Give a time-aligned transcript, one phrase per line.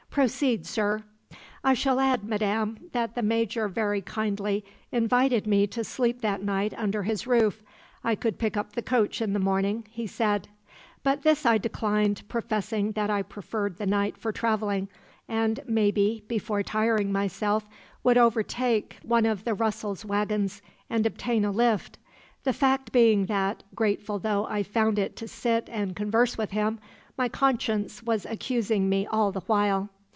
[0.09, 1.05] "Proceed, sir."
[1.63, 6.73] "I shall add, madam, that the Major very kindly invited me to sleep that night
[6.75, 7.63] under his roof.
[8.03, 10.49] I could pick up the coach in the morning (he said).
[11.01, 14.89] But this I declined, professing that I preferred the night for travelling,
[15.29, 17.69] and maybe, before tiring myself,
[18.03, 21.97] would overtake one of Russell's waggons and obtain a lift;
[22.43, 26.79] the fact being that, grateful though I found it to sit and converse with him,
[27.17, 29.87] my conscience was accusing me all the while.